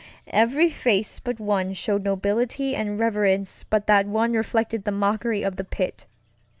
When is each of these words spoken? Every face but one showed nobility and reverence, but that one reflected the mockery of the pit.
Every 0.33 0.71
face 0.71 1.19
but 1.19 1.39
one 1.39 1.73
showed 1.73 2.03
nobility 2.03 2.75
and 2.75 2.97
reverence, 2.97 3.63
but 3.63 3.85
that 3.85 4.07
one 4.07 4.33
reflected 4.33 4.83
the 4.83 4.91
mockery 4.91 5.43
of 5.43 5.57
the 5.57 5.63
pit. 5.63 6.07